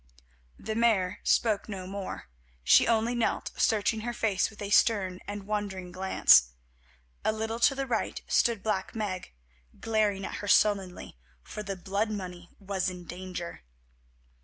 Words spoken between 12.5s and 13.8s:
was in danger.